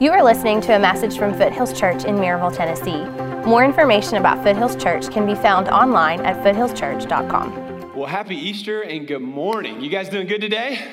[0.00, 3.04] You are listening to a message from Foothills Church in Maryville, Tennessee.
[3.48, 7.94] More information about Foothills Church can be found online at foothillschurch.com.
[7.94, 9.80] Well, happy Easter and good morning.
[9.80, 10.84] You guys doing good today?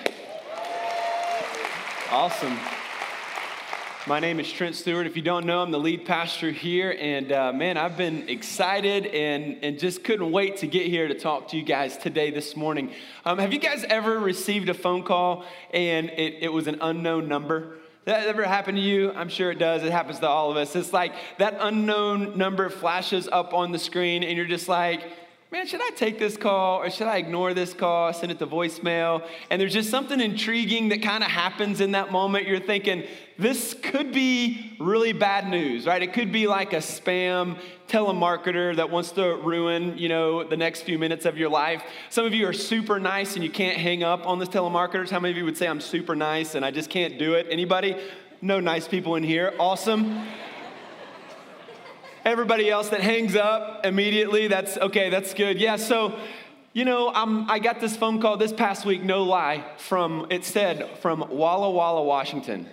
[2.11, 2.55] Awesome.
[4.05, 5.07] My name is Trent Stewart.
[5.07, 6.95] If you don't know, I'm the lead pastor here.
[6.99, 11.15] And uh, man, I've been excited and, and just couldn't wait to get here to
[11.15, 12.91] talk to you guys today, this morning.
[13.25, 15.43] Um, have you guys ever received a phone call
[15.73, 17.79] and it, it was an unknown number?
[18.05, 19.11] That ever happened to you?
[19.11, 19.83] I'm sure it does.
[19.83, 20.75] It happens to all of us.
[20.75, 25.03] It's like that unknown number flashes up on the screen, and you're just like,
[25.51, 28.47] man, should I take this call or should I ignore this call, send it to
[28.47, 29.27] voicemail?
[29.49, 32.47] And there's just something intriguing that kind of happens in that moment.
[32.47, 33.03] You're thinking,
[33.41, 36.01] this could be really bad news, right?
[36.01, 40.83] It could be like a spam telemarketer that wants to ruin, you know, the next
[40.83, 41.81] few minutes of your life.
[42.11, 45.09] Some of you are super nice and you can't hang up on this telemarketers.
[45.09, 47.47] How many of you would say I'm super nice and I just can't do it?
[47.49, 47.97] Anybody?
[48.41, 49.53] No nice people in here.
[49.59, 50.23] Awesome.
[52.23, 55.59] Everybody else that hangs up immediately, that's okay, that's good.
[55.59, 56.15] Yeah, so
[56.73, 60.45] you know, I'm, I got this phone call this past week, no lie, from, it
[60.45, 62.69] said, from Walla Walla, Washington.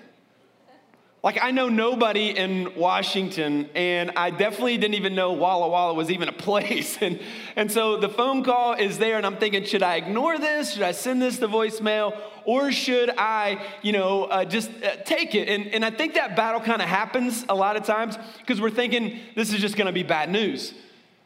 [1.28, 6.10] Like, I know nobody in Washington, and I definitely didn't even know Walla Walla was
[6.10, 6.96] even a place.
[7.02, 7.20] And,
[7.54, 10.72] and so the phone call is there, and I'm thinking, should I ignore this?
[10.72, 12.18] Should I send this to voicemail?
[12.46, 15.50] Or should I, you know, uh, just uh, take it?
[15.50, 18.70] And, and I think that battle kind of happens a lot of times because we're
[18.70, 20.72] thinking this is just going to be bad news.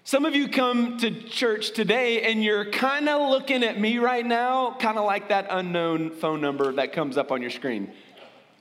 [0.02, 4.26] Some of you come to church today and you're kind of looking at me right
[4.26, 7.92] now, kind of like that unknown phone number that comes up on your screen.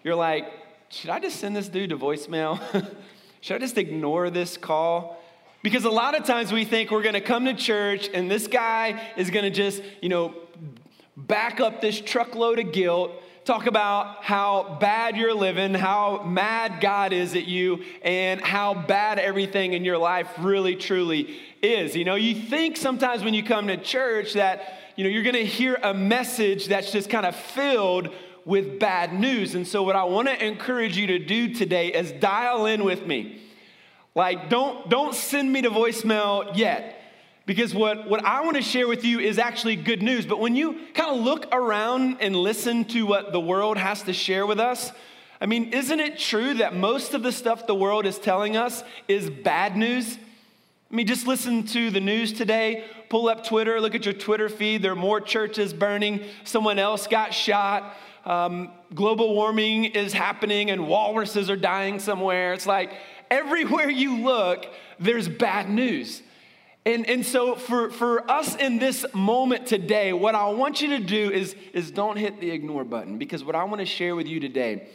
[0.03, 0.60] You're like,
[0.91, 2.59] should I just send this dude to voicemail?
[3.41, 5.23] should I just ignore this call?
[5.63, 8.47] Because a lot of times we think we're going to come to church and this
[8.47, 10.35] guy is going to just, you know,
[11.15, 13.11] back up this truckload of guilt,
[13.45, 19.17] talk about how bad you're living, how mad God is at you, and how bad
[19.17, 21.95] everything in your life really truly is.
[21.95, 25.35] You know, you think sometimes when you come to church that, you know, you're going
[25.35, 28.09] to hear a message that's just kind of filled
[28.45, 29.55] with bad news.
[29.55, 33.05] And so, what I want to encourage you to do today is dial in with
[33.05, 33.41] me.
[34.13, 36.97] Like, don't, don't send me to voicemail yet.
[37.45, 40.25] Because what, what I want to share with you is actually good news.
[40.25, 44.13] But when you kind of look around and listen to what the world has to
[44.13, 44.91] share with us,
[45.39, 48.83] I mean, isn't it true that most of the stuff the world is telling us
[49.07, 50.17] is bad news?
[50.91, 54.49] I mean, just listen to the news today, pull up Twitter, look at your Twitter
[54.49, 54.83] feed.
[54.83, 57.95] There are more churches burning, someone else got shot
[58.25, 62.53] um, global warming is happening and walruses are dying somewhere.
[62.53, 62.91] It's like
[63.29, 64.65] everywhere you look,
[64.99, 66.21] there's bad news.
[66.85, 70.99] And, and so for, for us in this moment today, what I want you to
[70.99, 74.27] do is, is don't hit the ignore button because what I want to share with
[74.27, 74.87] you today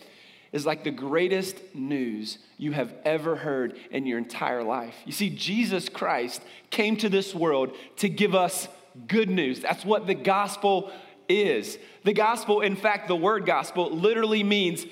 [0.52, 4.96] is like the greatest news you have ever heard in your entire life.
[5.04, 8.66] You see, Jesus Christ came to this world to give us
[9.06, 9.60] good news.
[9.60, 10.90] That's what the gospel
[11.28, 11.78] is.
[12.04, 14.86] The gospel, in fact, the word gospel literally means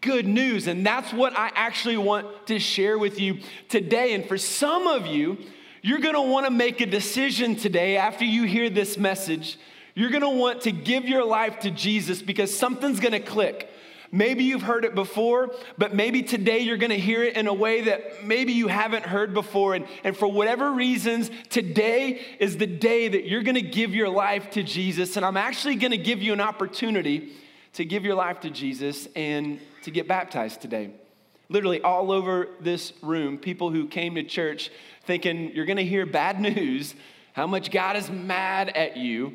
[0.00, 0.66] good news.
[0.66, 4.14] And that's what I actually want to share with you today.
[4.14, 5.38] And for some of you,
[5.82, 9.58] you're gonna wanna make a decision today after you hear this message.
[9.94, 13.70] You're gonna want to give your life to Jesus because something's gonna click.
[14.12, 17.82] Maybe you've heard it before, but maybe today you're gonna hear it in a way
[17.82, 19.74] that maybe you haven't heard before.
[19.74, 24.50] And, and for whatever reasons, today is the day that you're gonna give your life
[24.50, 25.16] to Jesus.
[25.16, 27.32] And I'm actually gonna give you an opportunity
[27.74, 30.90] to give your life to Jesus and to get baptized today.
[31.48, 34.70] Literally, all over this room, people who came to church
[35.04, 36.94] thinking you're gonna hear bad news,
[37.32, 39.34] how much God is mad at you.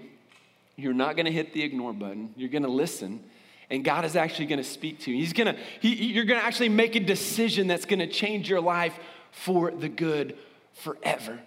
[0.77, 3.23] You're not gonna hit the ignore button, you're gonna listen
[3.71, 5.17] and God is actually going to speak to you.
[5.17, 8.49] He's going to, he, you're going to actually make a decision that's going to change
[8.49, 8.97] your life
[9.31, 10.37] for the good
[10.73, 11.39] forever.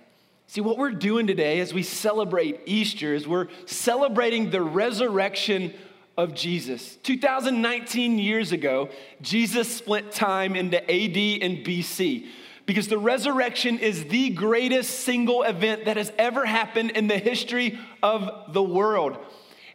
[0.46, 5.74] See, what we're doing today as we celebrate Easter is we're celebrating the resurrection
[6.16, 6.96] of Jesus.
[7.02, 8.88] 2019 years ago,
[9.20, 12.26] Jesus split time into AD and BC
[12.66, 17.78] because the resurrection is the greatest single event that has ever happened in the history
[18.02, 19.18] of the world.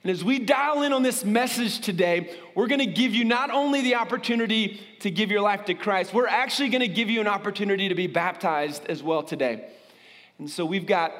[0.03, 3.51] And as we dial in on this message today, we're going to give you not
[3.51, 7.19] only the opportunity to give your life to Christ, we're actually going to give you
[7.19, 9.69] an opportunity to be baptized as well today.
[10.37, 11.11] And so we've got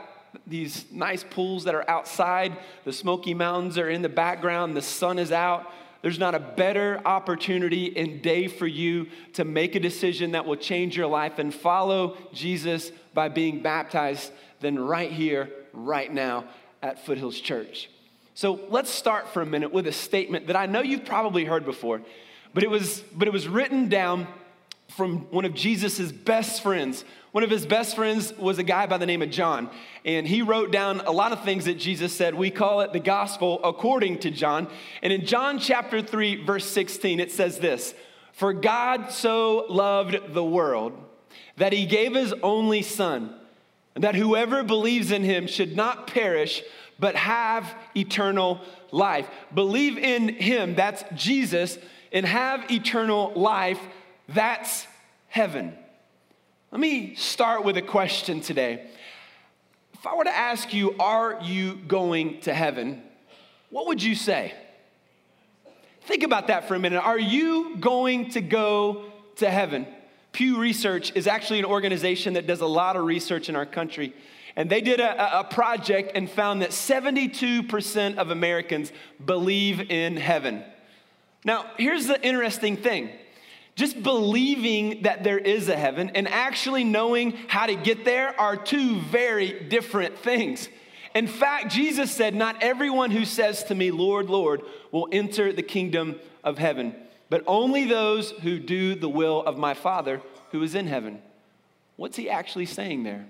[0.47, 2.55] these nice pools that are outside.
[2.85, 4.77] The Smoky Mountains are in the background.
[4.77, 5.69] The sun is out.
[6.01, 10.55] There's not a better opportunity and day for you to make a decision that will
[10.55, 14.31] change your life and follow Jesus by being baptized
[14.61, 16.45] than right here, right now
[16.81, 17.89] at Foothills Church.
[18.39, 21.65] So let's start for a minute with a statement that I know you've probably heard
[21.65, 22.01] before,
[22.53, 24.27] but it was, but it was written down
[24.87, 27.03] from one of Jesus' best friends.
[27.33, 29.69] One of his best friends was a guy by the name of John,
[30.05, 32.33] and he wrote down a lot of things that Jesus said.
[32.33, 34.69] We call it the gospel according to John.
[35.01, 37.93] And in John chapter 3, verse 16, it says this
[38.31, 40.93] For God so loved the world
[41.57, 43.35] that he gave his only Son,
[43.95, 46.63] that whoever believes in him should not perish,
[46.99, 48.61] but have eternal
[48.91, 49.27] life.
[49.53, 51.77] Believe in him, that's Jesus,
[52.11, 53.79] and have eternal life,
[54.27, 54.85] that's
[55.27, 55.73] heaven.
[56.71, 58.87] Let me start with a question today.
[59.93, 63.01] If I were to ask you, are you going to heaven?
[63.69, 64.53] What would you say?
[66.01, 67.03] Think about that for a minute.
[67.03, 69.05] Are you going to go
[69.37, 69.87] to heaven?
[70.31, 74.13] Pew Research is actually an organization that does a lot of research in our country.
[74.59, 78.91] And they did a, a project and found that 72% of Americans
[79.25, 80.65] believe in heaven.
[81.45, 83.09] Now, here's the interesting thing
[83.75, 88.57] just believing that there is a heaven and actually knowing how to get there are
[88.57, 90.67] two very different things.
[91.15, 95.63] In fact, Jesus said, Not everyone who says to me, Lord, Lord, will enter the
[95.63, 96.93] kingdom of heaven,
[97.29, 100.21] but only those who do the will of my Father
[100.51, 101.21] who is in heaven.
[101.95, 103.25] What's he actually saying there?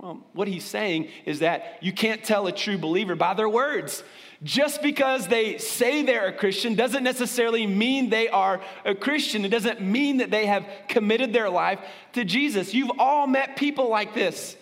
[0.00, 4.02] Well, what he's saying is that you can't tell a true believer by their words.
[4.42, 9.44] Just because they say they're a Christian doesn't necessarily mean they are a Christian.
[9.44, 11.80] It doesn't mean that they have committed their life
[12.14, 12.72] to Jesus.
[12.72, 14.56] You've all met people like this.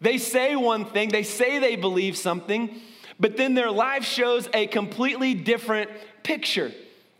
[0.00, 2.80] They say one thing, they say they believe something,
[3.20, 5.90] but then their life shows a completely different
[6.22, 6.72] picture.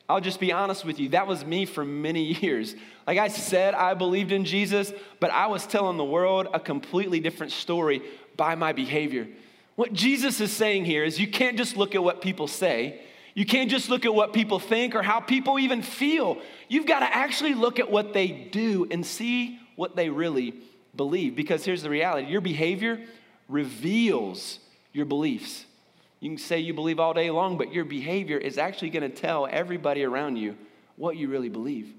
[0.08, 2.74] I'll just be honest with you, that was me for many years.
[3.06, 7.20] Like I said, I believed in Jesus, but I was telling the world a completely
[7.20, 8.02] different story
[8.36, 9.28] by my behavior.
[9.74, 13.00] What Jesus is saying here is you can't just look at what people say.
[13.34, 16.38] You can't just look at what people think or how people even feel.
[16.66, 20.54] You've got to actually look at what they do and see what they really
[20.96, 21.36] believe.
[21.36, 23.00] Because here's the reality your behavior
[23.48, 24.58] reveals
[24.92, 25.64] your beliefs.
[26.20, 29.16] You can say you believe all day long, but your behavior is actually going to
[29.16, 30.56] tell everybody around you
[30.96, 31.94] what you really believe.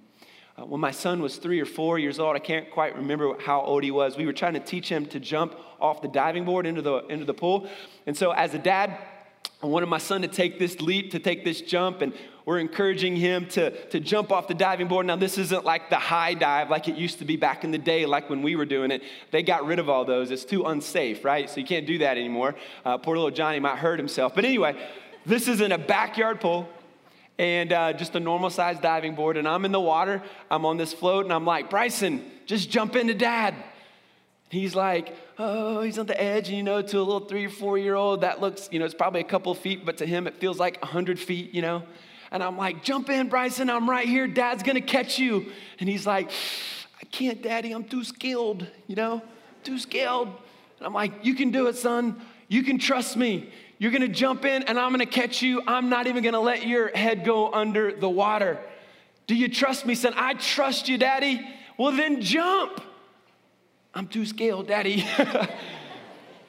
[0.57, 3.61] Uh, when my son was three or four years old, I can't quite remember how
[3.61, 4.17] old he was.
[4.17, 7.23] We were trying to teach him to jump off the diving board into the, into
[7.23, 7.69] the pool.
[8.05, 8.97] And so, as a dad,
[9.63, 12.13] I wanted my son to take this leap, to take this jump, and
[12.49, 15.05] we're encouraging him to, to jump off the diving board.
[15.05, 17.77] Now, this isn't like the high dive like it used to be back in the
[17.77, 19.03] day, like when we were doing it.
[19.29, 20.31] They got rid of all those.
[20.31, 21.47] It's too unsafe, right?
[21.47, 22.55] So you can't do that anymore.
[22.83, 24.33] Uh, poor little Johnny might hurt himself.
[24.33, 24.75] But anyway,
[25.27, 26.67] this is in a backyard pool
[27.37, 29.37] and uh, just a normal sized diving board.
[29.37, 32.95] And I'm in the water, I'm on this float, and I'm like, Bryson, just jump
[32.95, 33.53] into dad.
[34.49, 37.51] He's like, oh, he's on the edge, and you know, to a little three or
[37.51, 40.25] four year old, that looks, you know, it's probably a couple feet, but to him,
[40.25, 41.83] it feels like a hundred feet, you know.
[42.31, 45.51] And I'm like, jump in, Bryson, I'm right here, dad's gonna catch you.
[45.79, 46.29] And he's like,
[47.01, 49.21] I can't, daddy, I'm too skilled, you know,
[49.63, 50.27] too skilled.
[50.27, 53.51] And I'm like, you can do it, son, you can trust me.
[53.79, 55.61] You're gonna jump in and I'm gonna catch you.
[55.65, 58.59] I'm not even gonna let your head go under the water.
[59.25, 60.13] Do you trust me, son?
[60.15, 61.47] I trust you, daddy.
[61.77, 62.81] Well, then jump.
[63.93, 65.05] I'm too scared, daddy.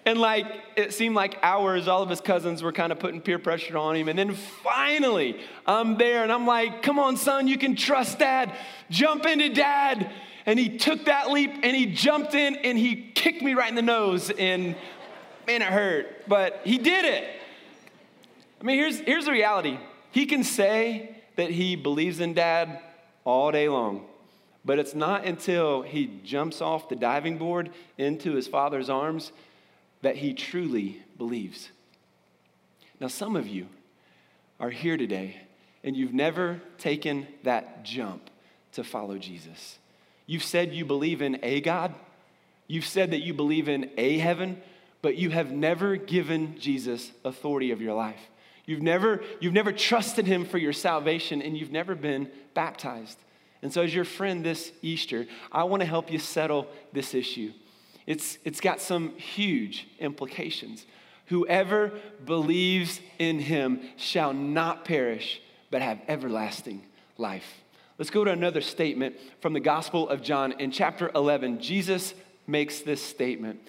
[0.06, 3.38] and like, it seemed like hours, all of his cousins were kind of putting peer
[3.38, 4.08] pressure on him.
[4.08, 8.54] And then finally, I'm there and I'm like, come on, son, you can trust dad.
[8.88, 10.10] Jump into dad.
[10.46, 13.74] And he took that leap and he jumped in and he kicked me right in
[13.74, 14.30] the nose.
[14.30, 14.74] And
[15.46, 17.24] man, it hurt, but he did it.
[18.60, 19.78] I mean, here's, here's the reality
[20.12, 22.80] he can say that he believes in dad
[23.24, 24.06] all day long,
[24.64, 29.30] but it's not until he jumps off the diving board into his father's arms
[30.02, 31.70] that he truly believes.
[33.00, 33.66] Now, some of you
[34.58, 35.36] are here today
[35.82, 38.30] and you've never taken that jump
[38.72, 39.78] to follow Jesus.
[40.26, 41.94] You've said you believe in a God,
[42.66, 44.60] you've said that you believe in a heaven,
[45.02, 48.20] but you have never given Jesus authority of your life.
[48.66, 53.18] You've never, you've never trusted him for your salvation, and you've never been baptized.
[53.62, 57.52] And so, as your friend this Easter, I want to help you settle this issue.
[58.06, 60.86] It's, it's got some huge implications.
[61.26, 61.92] Whoever
[62.24, 65.40] believes in him shall not perish,
[65.70, 66.82] but have everlasting
[67.18, 67.62] life.
[67.98, 70.52] Let's go to another statement from the Gospel of John.
[70.52, 72.14] In chapter 11, Jesus
[72.46, 73.60] makes this statement.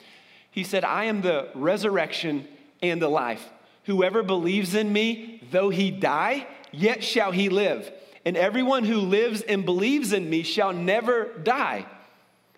[0.52, 2.48] He said, I am the resurrection
[2.82, 3.48] and the life.
[3.86, 7.92] Whoever believes in me, though he die, yet shall he live.
[8.26, 11.86] And everyone who lives and believes in me shall never die.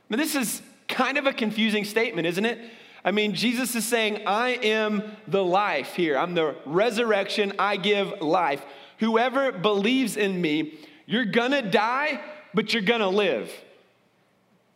[0.10, 2.60] Now, this is kind of a confusing statement, isn't it?
[3.06, 6.18] I mean, Jesus is saying, I am the life here.
[6.18, 7.54] I'm the resurrection.
[7.60, 8.66] I give life.
[9.00, 12.22] Whoever believes in me, You're gonna die,
[12.54, 13.52] but you're gonna live.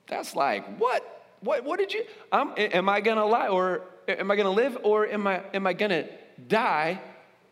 [0.08, 1.14] That's like, what?
[1.42, 5.08] What, what did you, um, am I gonna lie or am I gonna live or
[5.08, 6.06] am I, am I gonna
[6.48, 7.00] die?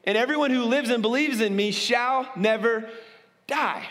[0.03, 2.89] And everyone who lives and believes in me shall never
[3.47, 3.87] die.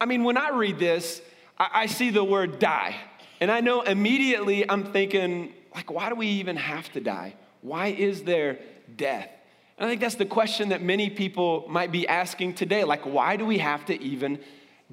[0.00, 1.20] I mean, when I read this,
[1.58, 2.96] I, I see the word die.
[3.42, 7.34] And I know immediately I'm thinking, like, why do we even have to die?
[7.60, 8.60] Why is there
[8.94, 9.28] death?
[9.76, 12.84] And I think that's the question that many people might be asking today.
[12.84, 14.38] Like, why do we have to even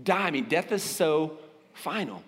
[0.01, 0.25] die?
[0.25, 1.37] I mean, death is so
[1.75, 2.23] final.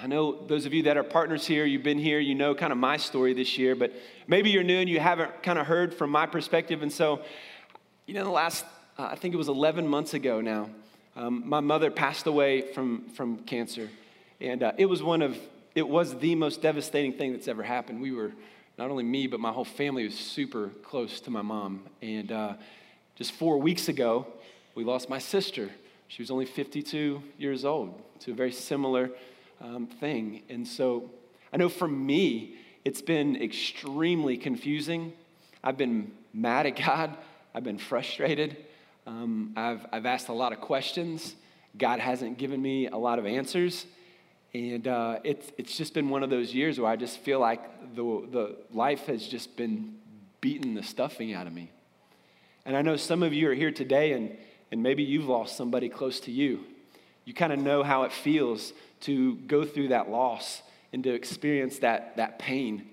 [0.00, 2.72] I know those of you that are partners here, you've been here, you know kind
[2.72, 3.92] of my story this year, but
[4.26, 6.82] maybe you're new and you haven't kind of heard from my perspective.
[6.82, 7.22] And so,
[8.04, 8.64] you know, the last,
[8.98, 10.70] uh, I think it was 11 months ago now,
[11.14, 13.90] um, my mother passed away from, from cancer.
[14.40, 15.38] And uh, it was one of,
[15.74, 18.00] it was the most devastating thing that's ever happened.
[18.00, 18.32] We were,
[18.78, 21.82] not only me, but my whole family was super close to my mom.
[22.00, 22.54] And uh,
[23.16, 24.26] just four weeks ago,
[24.74, 25.68] we lost my sister.
[26.08, 29.10] She was only 52 years old to a very similar
[29.60, 30.42] um, thing.
[30.48, 31.10] And so
[31.52, 32.54] I know for me,
[32.84, 35.12] it's been extremely confusing.
[35.62, 37.16] I've been mad at God,
[37.54, 38.56] I've been frustrated.
[39.06, 41.34] Um, I've, I've asked a lot of questions.
[41.76, 43.84] God hasn't given me a lot of answers.
[44.52, 47.94] And uh, it's, it's just been one of those years where I just feel like
[47.94, 49.94] the, the life has just been
[50.40, 51.70] beating the stuffing out of me.
[52.64, 54.36] And I know some of you are here today, and,
[54.72, 56.64] and maybe you've lost somebody close to you.
[57.24, 61.78] You kind of know how it feels to go through that loss and to experience
[61.78, 62.86] that, that pain.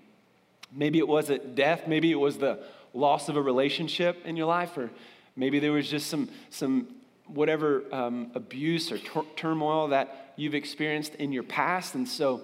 [0.71, 2.59] Maybe it wasn't death, maybe it was the
[2.93, 4.91] loss of a relationship in your life, or
[5.35, 6.87] maybe there was just some, some
[7.25, 8.99] whatever um, abuse or
[9.35, 11.96] turmoil that you've experienced in your past.
[11.96, 12.44] And so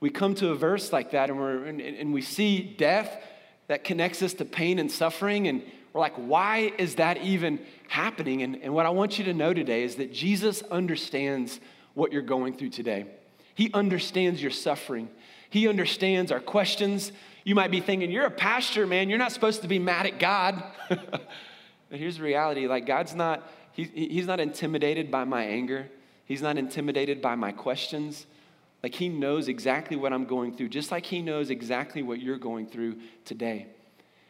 [0.00, 3.16] we come to a verse like that and, we're, and, and we see death
[3.68, 5.48] that connects us to pain and suffering.
[5.48, 8.42] And we're like, why is that even happening?
[8.42, 11.60] And, and what I want you to know today is that Jesus understands
[11.94, 13.06] what you're going through today.
[13.54, 15.08] He understands your suffering.
[15.50, 17.10] He understands our questions.
[17.44, 19.08] You might be thinking, you're a pastor, man.
[19.08, 20.62] You're not supposed to be mad at God.
[20.88, 21.28] but
[21.90, 25.88] here's the reality like, God's not, he, he's not intimidated by my anger,
[26.28, 28.26] He's not intimidated by my questions.
[28.84, 32.38] Like, He knows exactly what I'm going through, just like He knows exactly what you're
[32.38, 33.66] going through today.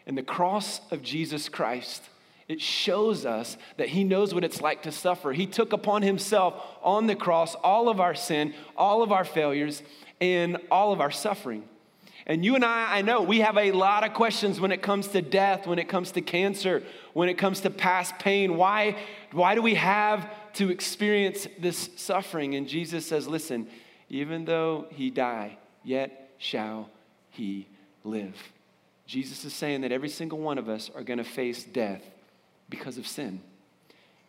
[0.06, 2.02] And the cross of Jesus Christ
[2.48, 5.34] it shows us that he knows what it's like to suffer.
[5.34, 9.82] He took upon himself on the cross all of our sin, all of our failures,
[10.18, 11.68] and all of our suffering.
[12.26, 15.08] And you and I, I know we have a lot of questions when it comes
[15.08, 18.56] to death, when it comes to cancer, when it comes to past pain.
[18.56, 18.96] Why,
[19.32, 22.54] why do we have to experience this suffering?
[22.54, 23.68] And Jesus says, listen,
[24.08, 26.88] even though he die, yet shall
[27.30, 27.66] he
[28.04, 28.34] live.
[29.06, 32.02] Jesus is saying that every single one of us are going to face death
[32.68, 33.40] because of sin.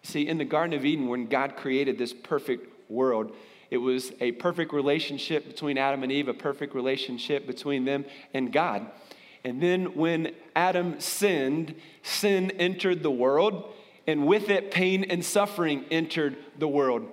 [0.03, 3.33] See, in the Garden of Eden, when God created this perfect world,
[3.69, 8.51] it was a perfect relationship between Adam and Eve, a perfect relationship between them and
[8.51, 8.87] God.
[9.43, 13.73] And then when Adam sinned, sin entered the world,
[14.09, 17.07] and with it, pain and suffering entered the world.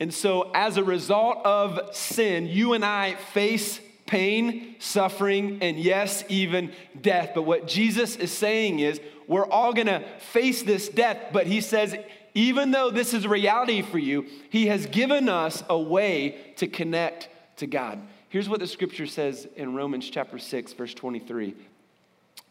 [0.00, 6.24] And so, as a result of sin, you and I face pain, suffering, and yes,
[6.28, 7.32] even death.
[7.34, 11.94] But what Jesus is saying is, we're all gonna face this death, but he says,
[12.34, 17.28] even though this is reality for you, he has given us a way to connect
[17.56, 18.00] to God.
[18.30, 21.54] Here's what the scripture says in Romans chapter 6, verse 23.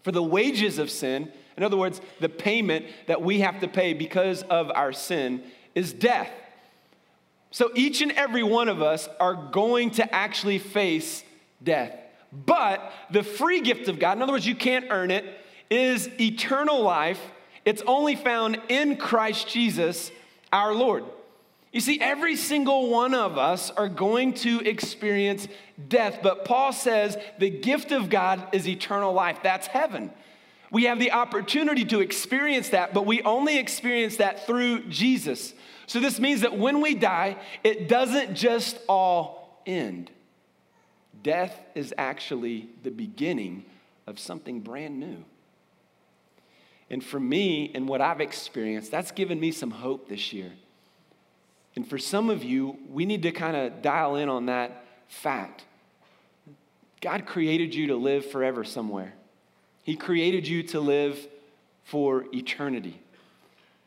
[0.10, 3.94] For the wages of sin, in other words, the payment that we have to pay
[3.94, 5.44] because of our sin,
[5.76, 6.32] is death.
[7.52, 11.24] So each and every one of us are going to actually face
[11.64, 11.96] death.
[12.34, 15.26] But the free gift of God, in other words, you can't earn it,
[15.70, 17.22] is eternal life.
[17.64, 20.10] It's only found in Christ Jesus,
[20.52, 21.04] our Lord.
[21.72, 25.48] You see, every single one of us are going to experience
[25.88, 29.40] death, but Paul says the gift of God is eternal life.
[29.44, 30.12] That's heaven.
[30.72, 35.54] We have the opportunity to experience that, but we only experience that through Jesus.
[35.86, 40.12] So this means that when we die, it doesn't just all end.
[41.22, 43.66] Death is actually the beginning
[44.08, 45.24] of something brand new.
[46.90, 50.52] And for me and what I've experienced, that's given me some hope this year.
[51.76, 55.64] And for some of you, we need to kind of dial in on that fact.
[57.02, 59.14] God created you to live forever somewhere,
[59.84, 61.28] He created you to live
[61.84, 63.02] for eternity.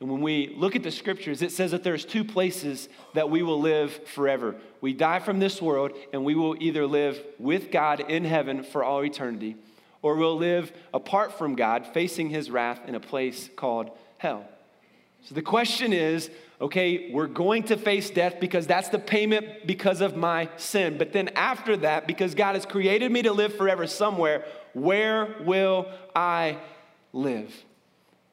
[0.00, 3.44] And when we look at the scriptures, it says that there's two places that we
[3.44, 4.56] will live forever.
[4.80, 8.82] We die from this world, and we will either live with God in heaven for
[8.82, 9.54] all eternity,
[10.02, 14.44] or we'll live apart from God, facing his wrath in a place called hell.
[15.22, 16.30] So the question is
[16.62, 20.96] Okay, we're going to face death because that's the payment because of my sin.
[20.96, 25.88] But then after that, because God has created me to live forever somewhere, where will
[26.14, 26.58] I
[27.12, 27.52] live?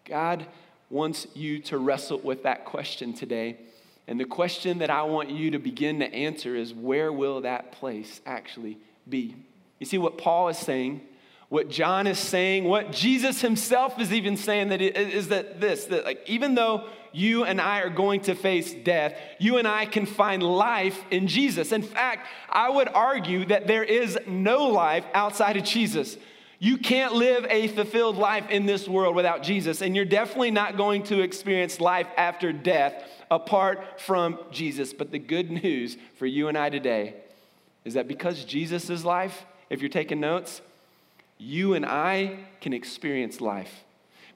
[0.05, 0.45] God
[0.91, 3.57] wants you to wrestle with that question today.
[4.07, 7.71] And the question that I want you to begin to answer is where will that
[7.71, 8.77] place actually
[9.09, 9.36] be?
[9.79, 11.01] You see what Paul is saying
[11.50, 16.05] what John is saying, what Jesus himself is even saying that is that this that
[16.05, 20.05] like even though you and I are going to face death, you and I can
[20.05, 21.71] find life in Jesus.
[21.71, 26.17] In fact, I would argue that there is no life outside of Jesus.
[26.59, 30.75] You can't live a fulfilled life in this world without Jesus, and you're definitely not
[30.75, 34.93] going to experience life after death apart from Jesus.
[34.93, 37.15] But the good news for you and I today
[37.85, 40.61] is that because Jesus is life, if you're taking notes,
[41.37, 43.83] you and I can experience life.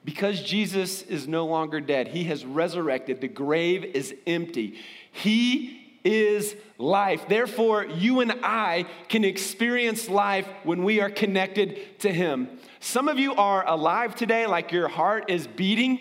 [0.04, 4.78] Because Jesus is no longer dead, he has resurrected, the grave is empty.
[5.10, 7.26] He is life.
[7.28, 12.48] Therefore, you and I can experience life when we are connected to him.
[12.80, 15.98] Some of you are alive today, like your heart is beating,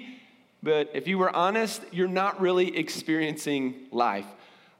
[0.61, 4.25] but if you were honest, you're not really experiencing life.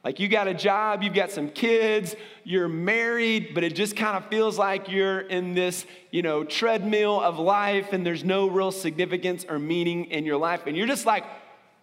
[0.04, 4.16] Like you got a job, you've got some kids, you're married, but it just kind
[4.16, 8.70] of feels like you're in this, you know, treadmill of life and there's no real
[8.70, 10.66] significance or meaning in your life.
[10.66, 11.24] And you're just like,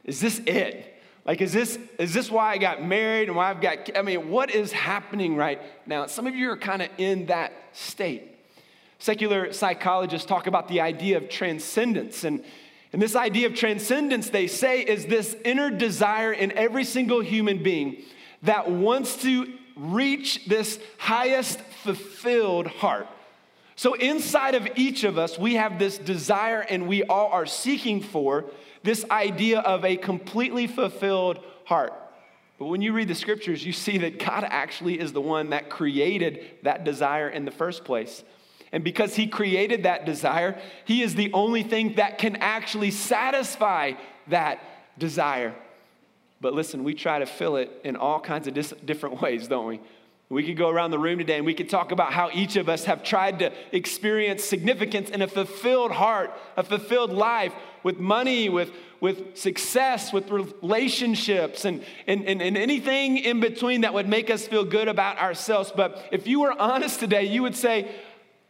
[0.03, 0.87] is this it?
[1.25, 4.29] Like, is this, is this why I got married and why I've got, I mean,
[4.29, 6.05] what is happening right now?
[6.05, 8.27] Some of you are kind of in that state.
[8.99, 12.23] Secular psychologists talk about the idea of transcendence.
[12.23, 12.43] And
[12.93, 17.63] and this idea of transcendence, they say, is this inner desire in every single human
[17.63, 18.03] being
[18.43, 23.07] that wants to reach this highest fulfilled heart.
[23.75, 28.01] So, inside of each of us, we have this desire, and we all are seeking
[28.01, 28.45] for
[28.83, 31.93] this idea of a completely fulfilled heart.
[32.59, 35.69] But when you read the scriptures, you see that God actually is the one that
[35.69, 38.23] created that desire in the first place.
[38.71, 43.93] And because He created that desire, He is the only thing that can actually satisfy
[44.27, 44.59] that
[44.97, 45.53] desire.
[46.39, 49.67] But listen, we try to fill it in all kinds of dis- different ways, don't
[49.67, 49.79] we?
[50.29, 52.69] We could go around the room today and we could talk about how each of
[52.69, 57.53] us have tried to experience significance in a fulfilled heart, a fulfilled life
[57.83, 63.93] with money, with, with success, with relationships, and, and, and, and anything in between that
[63.93, 65.73] would make us feel good about ourselves.
[65.75, 67.91] But if you were honest today, you would say,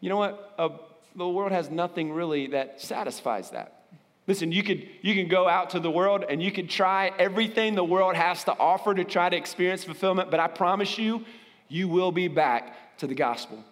[0.01, 0.53] you know what?
[0.57, 0.69] Uh,
[1.15, 3.81] the world has nothing really that satisfies that.
[4.27, 7.75] Listen, you could you can go out to the world and you could try everything
[7.75, 11.25] the world has to offer to try to experience fulfillment, but I promise you,
[11.67, 13.63] you will be back to the gospel.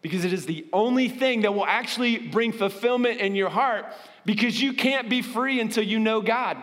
[0.00, 3.86] Because it is the only thing that will actually bring fulfillment in your heart
[4.24, 6.56] because you can't be free until you know God.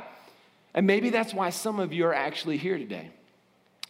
[0.73, 3.09] And maybe that's why some of you are actually here today.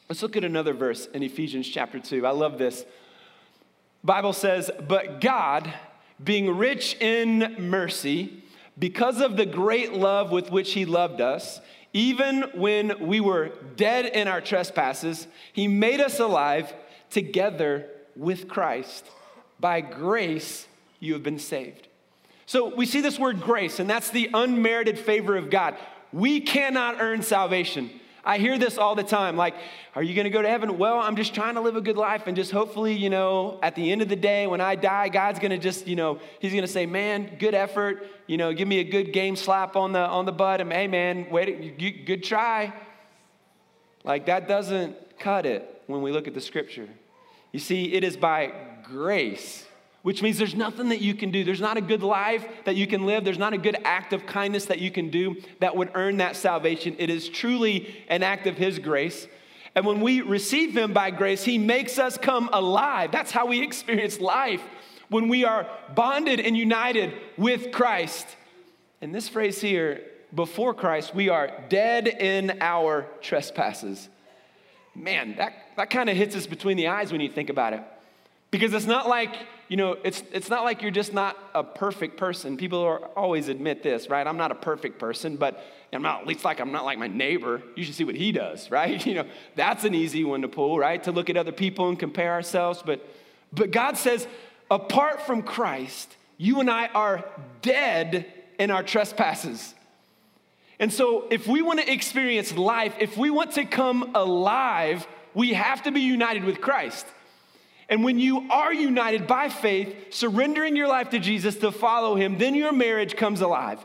[0.09, 2.25] Let's look at another verse in Ephesians chapter 2.
[2.25, 2.85] I love this.
[4.05, 5.73] Bible says, "But God,
[6.23, 8.43] being rich in mercy,
[8.77, 11.59] because of the great love with which he loved us,
[11.91, 16.71] even when we were dead in our trespasses, he made us alive
[17.09, 19.09] together with Christ.
[19.59, 20.67] By grace
[20.99, 21.87] you have been saved."
[22.45, 25.75] So we see this word grace, and that's the unmerited favor of God.
[26.13, 27.89] We cannot earn salvation.
[28.25, 29.53] I hear this all the time like,
[29.93, 30.77] are you going to go to heaven?
[30.77, 33.75] Well, I'm just trying to live a good life and just hopefully, you know, at
[33.75, 36.51] the end of the day when I die, God's going to just, you know, he's
[36.51, 38.07] going to say, "Man, good effort.
[38.27, 40.87] You know, give me a good game slap on the on the butt and hey
[40.87, 42.73] man, wait, good try."
[44.03, 46.89] Like that doesn't cut it when we look at the scripture.
[47.51, 48.51] You see, it is by
[48.83, 49.65] grace
[50.05, 51.43] which means there's nothing that you can do.
[51.43, 53.25] There's not a good life that you can live.
[53.25, 56.35] There's not a good act of kindness that you can do that would earn that
[56.35, 56.95] salvation.
[56.99, 59.25] It is truly an act of His grace.
[59.73, 63.11] And when we receive Him by grace, He makes us come alive.
[63.11, 64.61] That's how we experience life
[65.09, 68.27] when we are bonded and united with Christ.
[69.01, 70.03] And this phrase here,
[70.35, 74.07] before Christ, we are dead in our trespasses.
[74.93, 77.81] Man, that, that kind of hits us between the eyes when you think about it.
[78.51, 79.35] Because it's not like,
[79.67, 82.55] you know, it's, it's not like you're just not a perfect person.
[82.55, 84.25] People are, always admit this, right?
[84.25, 87.07] I'm not a perfect person, but I'm not, at least like I'm not like my
[87.07, 87.63] neighbor.
[87.75, 89.03] You should see what he does, right?
[89.05, 89.25] You know,
[89.55, 91.03] that's an easy one to pull, right?
[91.03, 92.83] To look at other people and compare ourselves.
[92.85, 93.07] But,
[93.51, 94.27] but God says,
[94.69, 97.25] apart from Christ, you and I are
[97.61, 99.73] dead in our trespasses.
[100.77, 105.53] And so, if we want to experience life, if we want to come alive, we
[105.53, 107.05] have to be united with Christ.
[107.87, 112.37] And when you are united by faith, surrendering your life to Jesus to follow him,
[112.37, 113.79] then your marriage comes alive.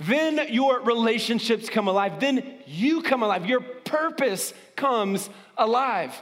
[0.00, 2.20] Then your relationships come alive.
[2.20, 3.46] Then you come alive.
[3.46, 6.14] Your purpose comes alive.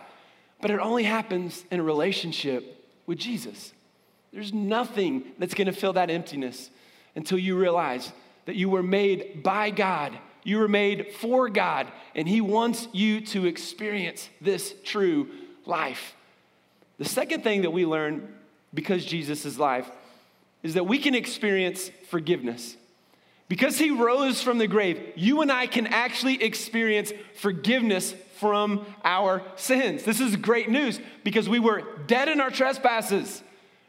[0.60, 3.72] But it only happens in a relationship with Jesus.
[4.32, 6.70] There's nothing that's gonna fill that emptiness
[7.14, 8.12] until you realize
[8.46, 13.20] that you were made by God, you were made for God, and He wants you
[13.26, 15.28] to experience this true
[15.64, 16.15] life.
[16.98, 18.34] The second thing that we learn
[18.72, 19.90] because Jesus is life
[20.62, 22.76] is that we can experience forgiveness.
[23.48, 29.42] Because he rose from the grave, you and I can actually experience forgiveness from our
[29.54, 30.02] sins.
[30.02, 33.42] This is great news because we were dead in our trespasses,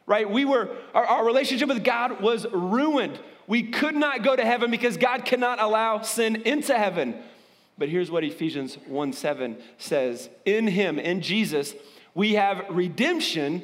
[0.05, 0.29] right?
[0.29, 3.19] We were, our, our relationship with God was ruined.
[3.47, 7.15] We could not go to heaven because God cannot allow sin into heaven.
[7.79, 11.73] But here's what Ephesians 1 7 says In him, in Jesus,
[12.17, 13.61] we have redemption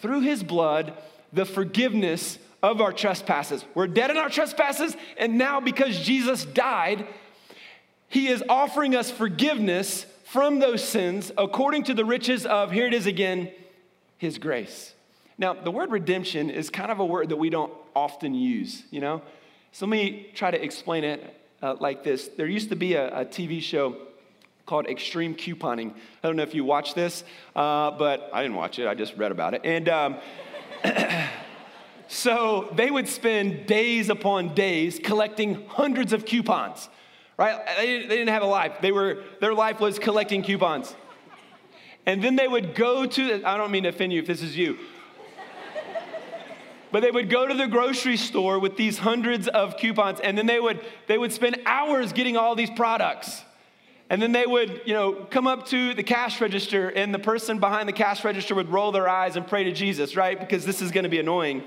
[0.00, 0.92] through his blood,
[1.32, 3.64] the forgiveness of our trespasses.
[3.76, 7.06] We're dead in our trespasses, and now because Jesus died,
[8.08, 12.92] he is offering us forgiveness from those sins according to the riches of, here it
[12.92, 13.52] is again,
[14.18, 14.94] his grace.
[15.38, 19.00] Now, the word redemption is kind of a word that we don't often use, you
[19.00, 19.22] know?
[19.70, 22.26] So let me try to explain it uh, like this.
[22.36, 23.96] There used to be a, a, TV show
[24.66, 25.92] called Extreme Couponing.
[26.22, 27.24] I don't know if you watch this,
[27.56, 29.62] uh, but I didn't watch it, I just read about it.
[29.64, 30.16] And um,
[32.12, 36.90] So they would spend days upon days collecting hundreds of coupons,
[37.38, 37.58] right?
[37.78, 38.82] They, didn't have a life.
[38.82, 40.94] They were, their life was collecting coupons.
[42.04, 44.54] And then they would go to, I don't mean to offend you if this is
[44.54, 44.76] you,
[46.90, 50.44] but they would go to the grocery store with these hundreds of coupons and then
[50.44, 53.42] they would, they would spend hours getting all these products.
[54.12, 57.58] And then they would, you know, come up to the cash register and the person
[57.58, 60.38] behind the cash register would roll their eyes and pray to Jesus, right?
[60.38, 61.62] Because this is going to be annoying.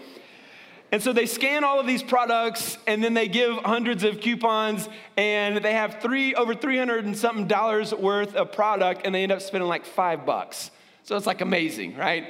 [0.91, 4.87] And so they scan all of these products and then they give hundreds of coupons
[5.17, 9.31] and they have three over 300 and something dollars worth of product and they end
[9.31, 10.69] up spending like five bucks.
[11.01, 12.29] So it's like amazing, right?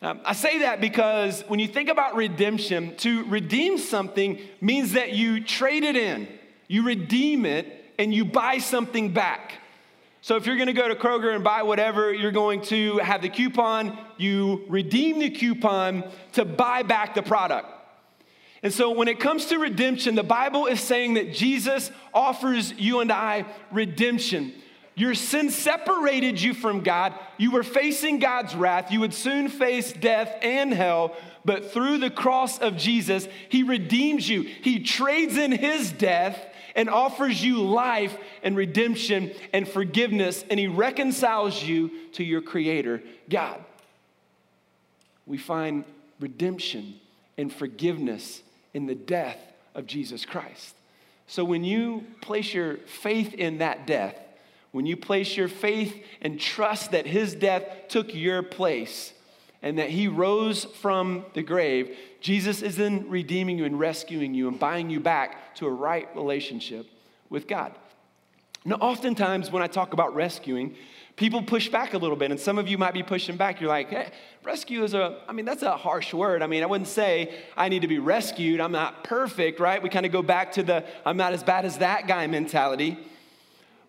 [0.00, 5.12] Um, I say that because when you think about redemption, to redeem something means that
[5.12, 6.28] you trade it in,
[6.66, 9.58] you redeem it, and you buy something back.
[10.22, 13.28] So if you're gonna go to Kroger and buy whatever, you're going to have the
[13.28, 17.68] coupon, you redeem the coupon to buy back the product.
[18.62, 23.00] And so, when it comes to redemption, the Bible is saying that Jesus offers you
[23.00, 24.52] and I redemption.
[24.94, 27.14] Your sin separated you from God.
[27.38, 28.92] You were facing God's wrath.
[28.92, 31.16] You would soon face death and hell.
[31.42, 34.42] But through the cross of Jesus, He redeems you.
[34.42, 36.38] He trades in His death
[36.80, 40.46] and offers you life and redemption and forgiveness.
[40.48, 43.62] And He reconciles you to your Creator, God.
[45.26, 45.84] We find
[46.20, 46.94] redemption
[47.36, 48.40] and forgiveness
[48.72, 49.36] in the death
[49.74, 50.74] of Jesus Christ.
[51.26, 54.16] So when you place your faith in that death,
[54.72, 59.12] when you place your faith and trust that his death took your place
[59.60, 64.48] and that he rose from the grave, Jesus is then redeeming you and rescuing you
[64.48, 66.86] and buying you back to a right relationship
[67.30, 67.72] with God.
[68.64, 70.76] Now, oftentimes when I talk about rescuing,
[71.16, 73.60] people push back a little bit, and some of you might be pushing back.
[73.60, 74.10] You're like, hey,
[74.42, 76.42] rescue is a, I mean, that's a harsh word.
[76.42, 78.60] I mean, I wouldn't say I need to be rescued.
[78.60, 79.82] I'm not perfect, right?
[79.82, 82.98] We kind of go back to the I'm not as bad as that guy mentality.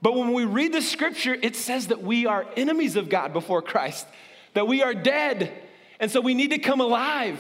[0.02, 3.62] But when we read the scripture, it says that we are enemies of God before
[3.62, 4.08] Christ,
[4.54, 5.52] that we are dead,
[6.00, 7.40] and so we need to come alive.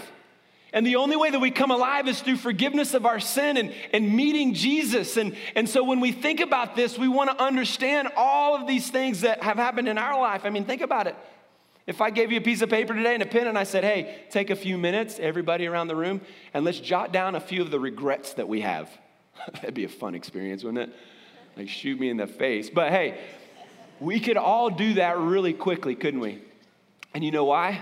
[0.74, 3.74] And the only way that we come alive is through forgiveness of our sin and,
[3.92, 5.18] and meeting Jesus.
[5.18, 8.90] And, and so when we think about this, we want to understand all of these
[8.90, 10.42] things that have happened in our life.
[10.46, 11.16] I mean, think about it.
[11.88, 13.84] If I gave you a piece of paper today and a pen and I said,
[13.84, 16.22] hey, take a few minutes, everybody around the room,
[16.54, 18.90] and let's jot down a few of the regrets that we have.
[19.56, 20.96] That'd be a fun experience, wouldn't it?
[21.58, 22.70] Like, shoot me in the face.
[22.70, 23.20] But hey,
[24.00, 26.42] we could all do that really quickly, couldn't we?
[27.14, 27.82] And you know why?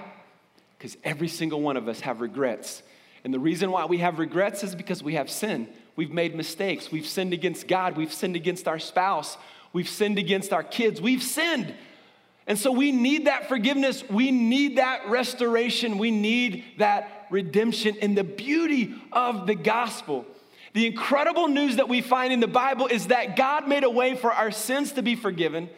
[0.80, 2.82] Because every single one of us have regrets.
[3.26, 5.68] And the reason why we have regrets is because we have sin.
[5.98, 6.90] We've made mistakes.
[6.90, 7.98] We've sinned against God.
[7.98, 9.38] We've sinned against our spouse.
[9.74, 11.02] We've sinned against our kids.
[11.02, 11.76] We've sinned.
[12.48, 14.08] And so we need that forgiveness.
[14.10, 15.98] We need that restoration.
[15.98, 17.98] We need that redemption.
[18.02, 20.26] And the beauty of the gospel,
[20.72, 24.16] the incredible news that we find in the Bible is that God made a way
[24.16, 25.70] for our sins to be forgiven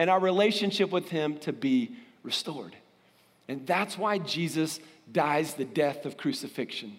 [0.00, 1.92] and our relationship with Him to be
[2.24, 2.74] restored.
[3.48, 6.96] And that's why Jesus dies the death of crucifixion.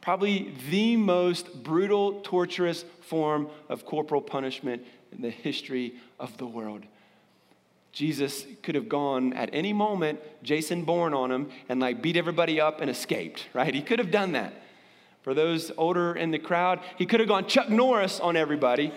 [0.00, 6.82] Probably the most brutal, torturous form of corporal punishment in the history of the world.
[7.92, 12.60] Jesus could have gone at any moment, Jason Bourne on him, and like beat everybody
[12.60, 13.74] up and escaped, right?
[13.74, 14.54] He could have done that.
[15.22, 18.92] For those older in the crowd, he could have gone Chuck Norris on everybody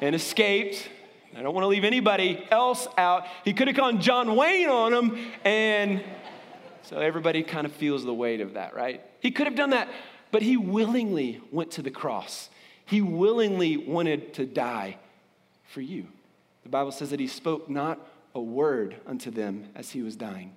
[0.00, 0.88] and escaped.
[1.34, 3.26] I don't want to leave anybody else out.
[3.44, 6.04] He could have gone John Wayne on him, and
[6.82, 9.00] so everybody kind of feels the weight of that, right?
[9.20, 9.88] He could have done that,
[10.30, 12.50] but he willingly went to the cross.
[12.84, 14.98] He willingly wanted to die
[15.68, 16.06] for you.
[16.64, 17.98] The Bible says that he spoke not
[18.34, 20.52] a word unto them as he was dying.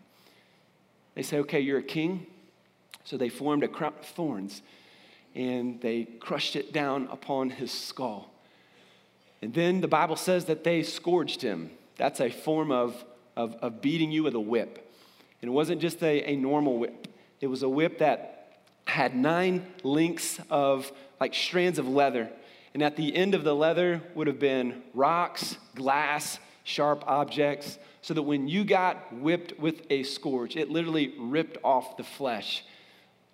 [1.15, 2.27] They say, okay, you're a king.
[3.05, 4.61] So they formed a crown of thorns
[5.33, 8.31] and they crushed it down upon his skull.
[9.45, 11.69] And then the Bible says that they scourged him.
[11.97, 13.05] That's a form of,
[13.35, 14.91] of, of beating you with a whip.
[15.39, 17.07] And it wasn't just a, a normal whip,
[17.41, 22.27] it was a whip that had nine links of like strands of leather.
[22.73, 28.15] And at the end of the leather would have been rocks, glass, sharp objects, so
[28.15, 32.65] that when you got whipped with a scourge, it literally ripped off the flesh.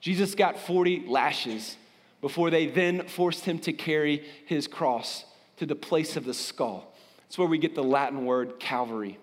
[0.01, 1.77] Jesus got 40 lashes
[2.19, 5.23] before they then forced him to carry his cross
[5.61, 6.91] to the place of the skull.
[7.19, 9.19] That's where we get the Latin word Calvary.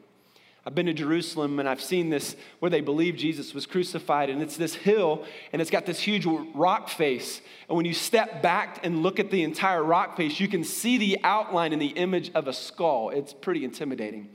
[0.65, 4.41] I've been to Jerusalem and I've seen this where they believe Jesus was crucified, and
[4.41, 7.41] it's this hill and it's got this huge rock face.
[7.69, 10.97] And when you step back and look at the entire rock face, you can see
[10.97, 13.11] the outline and the image of a skull.
[13.11, 14.29] It's pretty intimidating.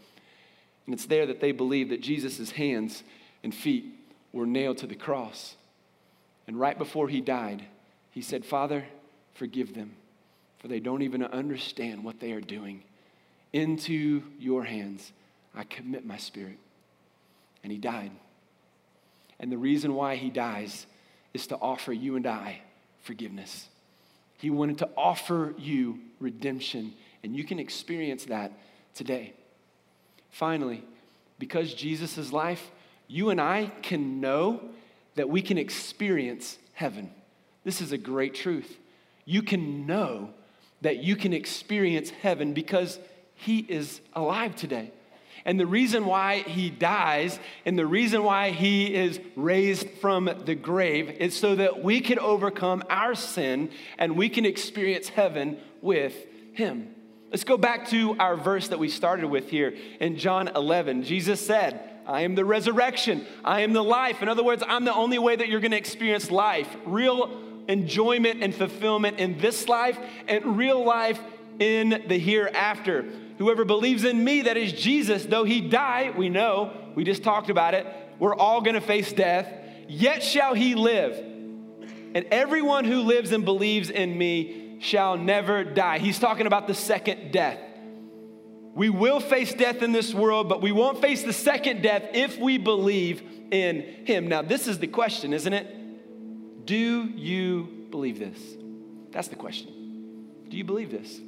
[0.86, 3.02] And it's there that they believe that Jesus' hands
[3.46, 3.86] and feet
[4.34, 5.56] were nailed to the cross.
[6.48, 7.63] And right before he died,
[8.12, 8.84] he said, Father,
[9.36, 9.96] forgive them,
[10.63, 12.84] for they don't even understand what they are doing.
[13.52, 15.12] Into your hands
[15.54, 16.58] I commit my spirit.
[17.63, 18.12] And he died.
[19.41, 20.86] And the reason why he dies
[21.34, 22.62] is to offer you and I
[23.02, 23.67] forgiveness.
[24.38, 28.54] He wanted to offer you redemption, and you can experience that
[28.95, 29.34] today.
[30.32, 30.84] Finally,
[31.39, 32.71] because Jesus' life,
[33.10, 34.62] you and I can know
[35.15, 37.12] that we can experience heaven.
[37.65, 38.78] This is a great truth.
[39.26, 40.30] You can know
[40.84, 43.00] that you can experience heaven because
[43.36, 44.91] he is alive today.
[45.46, 50.56] And the reason why he dies and the reason why he is raised from the
[50.56, 56.15] grave is so that we can overcome our sin and we can experience heaven with
[56.54, 56.96] him.
[57.30, 61.04] Let's go back to our verse that we started with here in John 11.
[61.04, 64.22] Jesus said, I am the resurrection, I am the life.
[64.22, 68.43] In other words, I'm the only way that you're going to experience life, real enjoyment
[68.43, 69.97] and fulfillment in this life,
[70.28, 71.19] and real life
[71.60, 73.06] in the hereafter.
[73.38, 77.49] Whoever believes in me, that is Jesus, though he die, we know, we just talked
[77.49, 77.88] about it,
[78.19, 79.52] we're all gonna face death,
[79.88, 81.17] yet shall he live.
[82.15, 85.99] And everyone who lives and believes in me shall never die.
[85.99, 87.60] He's talking about the second death.
[88.76, 92.38] We will face death in this world, but we won't face the second death if
[92.38, 93.21] we believe
[93.52, 94.28] in him.
[94.28, 95.83] Now, this is the question, isn't it?
[96.65, 98.39] Do you believe this?
[99.12, 99.71] That's the question.
[100.49, 101.19] Do you believe this?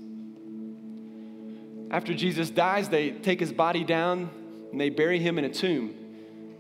[1.92, 4.30] After Jesus dies, they take his body down
[4.72, 5.94] and they bury him in a tomb.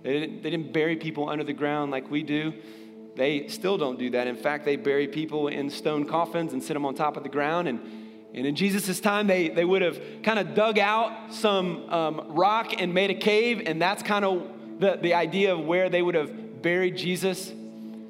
[0.03, 2.53] They didn't, they didn't bury people under the ground like we do.
[3.15, 4.27] They still don't do that.
[4.27, 7.29] In fact, they bury people in stone coffins and sit them on top of the
[7.29, 7.67] ground.
[7.67, 7.79] And,
[8.33, 12.79] and in Jesus' time, they, they would have kind of dug out some um, rock
[12.79, 13.63] and made a cave.
[13.65, 14.47] And that's kind of
[14.79, 17.51] the, the idea of where they would have buried Jesus.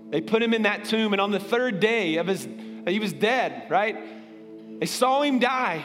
[0.10, 1.14] They put him in that tomb.
[1.14, 2.48] And on the third day of his,
[2.88, 4.80] he was dead, right?
[4.80, 5.84] They saw him die.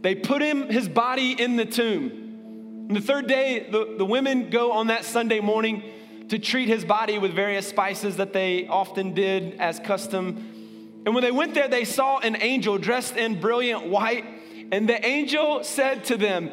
[0.00, 2.86] They put him, his body in the tomb.
[2.88, 5.82] And the third day, the, the women go on that Sunday morning
[6.28, 11.02] to treat his body with various spices that they often did as custom.
[11.06, 14.24] And when they went there, they saw an angel dressed in brilliant white.
[14.72, 16.50] And the angel said to them,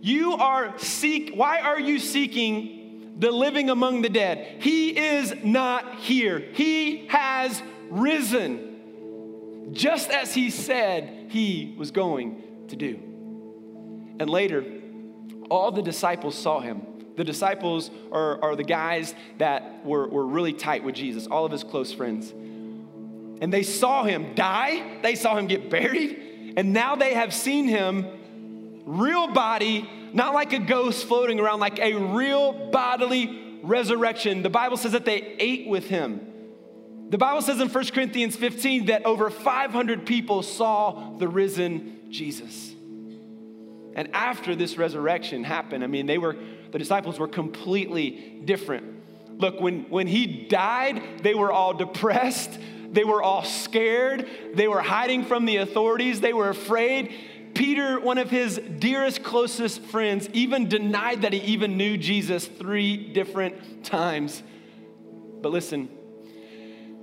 [0.00, 2.77] You are seek, why are you seeking
[3.18, 4.62] the living among the dead?
[4.62, 6.38] He is not here.
[6.52, 9.70] He has risen.
[9.72, 12.94] Just as he said he was going to do.
[14.20, 14.64] And later,
[15.50, 16.82] all the disciples saw him.
[17.16, 21.52] The disciples are, are the guys that were, were really tight with Jesus, all of
[21.52, 22.30] his close friends.
[22.30, 27.66] And they saw him die, they saw him get buried, and now they have seen
[27.66, 28.06] him,
[28.84, 34.42] real body, not like a ghost floating around, like a real bodily resurrection.
[34.42, 36.20] The Bible says that they ate with him.
[37.10, 42.74] The Bible says in 1 Corinthians 15 that over 500 people saw the risen Jesus.
[43.94, 46.36] And after this resurrection happened, I mean, they were,
[46.70, 48.86] the disciples were completely different.
[49.38, 52.58] Look, when, when he died, they were all depressed.
[52.90, 54.28] They were all scared.
[54.54, 56.20] They were hiding from the authorities.
[56.20, 57.14] They were afraid.
[57.58, 63.12] Peter, one of his dearest, closest friends, even denied that he even knew Jesus three
[63.12, 64.44] different times.
[65.42, 65.86] But listen,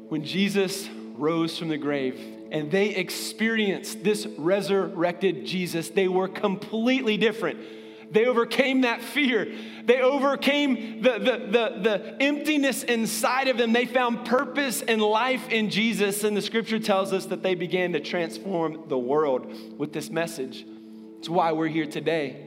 [0.08, 0.88] when Jesus
[1.18, 2.18] rose from the grave
[2.52, 7.60] and they experienced this resurrected Jesus, they were completely different.
[8.16, 9.54] They overcame that fear.
[9.84, 13.74] They overcame the, the, the, the, emptiness inside of them.
[13.74, 16.24] They found purpose and life in Jesus.
[16.24, 20.66] And the scripture tells us that they began to transform the world with this message.
[21.20, 22.38] It's why we're here today.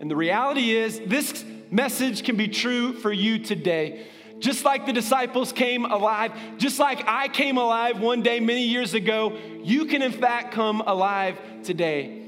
[0.00, 4.06] And the reality is, this message can be true for you today.
[4.38, 8.92] Just like the disciples came alive, just like I came alive one day many years
[8.92, 12.22] ago, you can in fact come alive today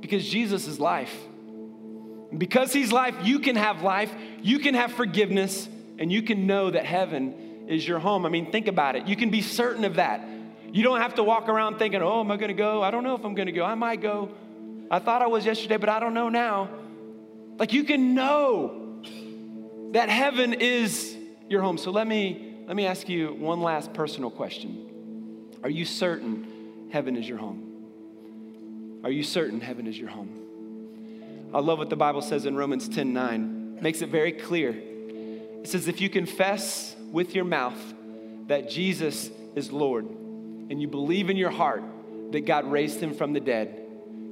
[0.00, 1.12] because Jesus is life.
[2.36, 5.68] Because He's life, you can have life, you can have forgiveness,
[5.98, 8.26] and you can know that heaven is your home.
[8.26, 9.06] I mean, think about it.
[9.06, 10.26] You can be certain of that.
[10.72, 12.82] You don't have to walk around thinking, oh, am I going to go?
[12.82, 13.64] I don't know if I'm going to go.
[13.64, 14.30] I might go.
[14.90, 16.68] I thought I was yesterday, but I don't know now.
[17.58, 19.00] Like you can know
[19.92, 21.16] that heaven is
[21.48, 21.78] your home.
[21.78, 25.54] So let me let me ask you one last personal question.
[25.62, 29.00] Are you certain heaven is your home?
[29.04, 30.45] Are you certain heaven is your home?
[31.54, 33.74] I love what the Bible says in Romans 10 9.
[33.76, 34.70] It makes it very clear.
[34.70, 37.78] It says, If you confess with your mouth
[38.46, 41.82] that Jesus is Lord and you believe in your heart
[42.32, 43.82] that God raised him from the dead,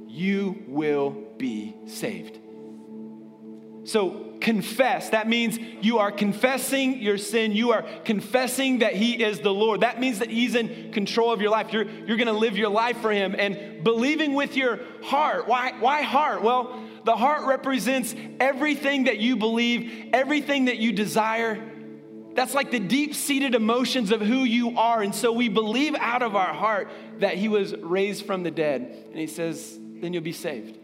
[0.07, 2.39] you will be saved.
[3.85, 5.09] So confess.
[5.09, 7.51] That means you are confessing your sin.
[7.51, 9.81] You are confessing that He is the Lord.
[9.81, 11.71] That means that He's in control of your life.
[11.71, 15.47] You're, you're going to live your life for Him and believing with your heart.
[15.47, 16.41] Why, why heart?
[16.41, 21.63] Well, the heart represents everything that you believe, everything that you desire.
[22.33, 25.01] That's like the deep seated emotions of who you are.
[25.01, 26.89] And so we believe out of our heart
[27.19, 29.05] that He was raised from the dead.
[29.11, 30.77] And He says, then you'll be saved.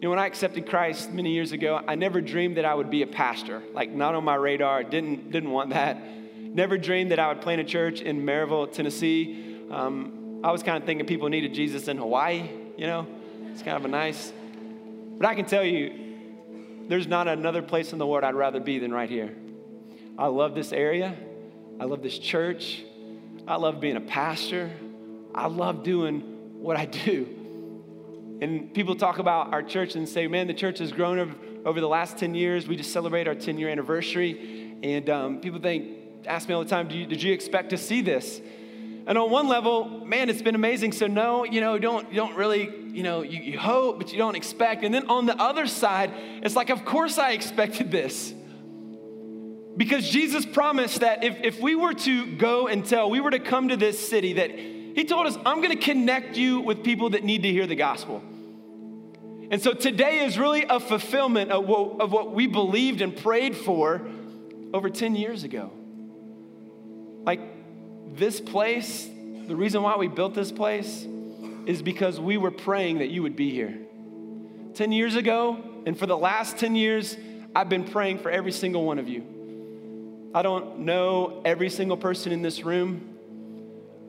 [0.00, 2.90] You know, when I accepted Christ many years ago, I never dreamed that I would
[2.90, 3.62] be a pastor.
[3.74, 4.82] Like, not on my radar.
[4.82, 6.02] Didn't didn't want that.
[6.38, 9.58] Never dreamed that I would plant a church in Maryville, Tennessee.
[9.70, 12.48] Um, I was kind of thinking people needed Jesus in Hawaii.
[12.78, 13.06] You know,
[13.52, 14.32] it's kind of a nice.
[15.20, 15.92] But I can tell you,
[16.88, 19.36] there's not another place in the world I'd rather be than right here.
[20.18, 21.14] I love this area.
[21.78, 22.82] I love this church.
[23.46, 24.70] I love being a pastor.
[25.34, 26.20] I love doing
[26.62, 27.28] what I do.
[28.40, 31.34] And people talk about our church and say, man, the church has grown over,
[31.66, 32.66] over the last 10 years.
[32.66, 34.74] We just celebrate our 10 year anniversary.
[34.82, 38.00] And um, people think, ask me all the time, you, did you expect to see
[38.00, 38.40] this?
[39.06, 40.92] And on one level, man, it's been amazing.
[40.92, 44.36] So no, you know, don't, don't really, you know, you, you hope, but you don't
[44.36, 44.84] expect.
[44.84, 48.34] And then on the other side, it's like, of course I expected this.
[49.76, 53.38] Because Jesus promised that if, if we were to go and tell, we were to
[53.38, 57.24] come to this city, that He told us, I'm gonna connect you with people that
[57.24, 58.22] need to hear the gospel.
[59.50, 63.56] And so today is really a fulfillment of what, of what we believed and prayed
[63.56, 64.00] for
[64.72, 65.72] over 10 years ago.
[67.24, 67.40] Like
[68.20, 69.08] this place,
[69.48, 71.06] the reason why we built this place
[71.66, 73.76] is because we were praying that you would be here.
[74.74, 77.16] 10 years ago, and for the last 10 years,
[77.56, 80.30] I've been praying for every single one of you.
[80.32, 83.16] I don't know every single person in this room,